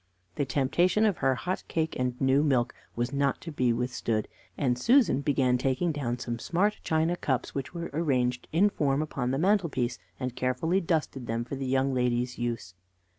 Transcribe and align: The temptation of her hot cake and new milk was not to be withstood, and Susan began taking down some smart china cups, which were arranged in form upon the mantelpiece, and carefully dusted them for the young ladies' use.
The 0.33 0.45
temptation 0.45 1.05
of 1.05 1.17
her 1.17 1.35
hot 1.35 1.63
cake 1.67 1.95
and 1.95 2.19
new 2.19 2.41
milk 2.43 2.73
was 2.95 3.13
not 3.13 3.39
to 3.41 3.51
be 3.51 3.71
withstood, 3.71 4.27
and 4.57 4.75
Susan 4.75 5.21
began 5.21 5.59
taking 5.59 5.91
down 5.91 6.17
some 6.17 6.39
smart 6.39 6.79
china 6.83 7.15
cups, 7.15 7.53
which 7.53 7.75
were 7.75 7.91
arranged 7.93 8.47
in 8.51 8.71
form 8.71 9.03
upon 9.03 9.29
the 9.29 9.37
mantelpiece, 9.37 9.99
and 10.19 10.35
carefully 10.35 10.81
dusted 10.81 11.27
them 11.27 11.45
for 11.45 11.55
the 11.55 11.67
young 11.67 11.93
ladies' 11.93 12.39
use. 12.39 12.73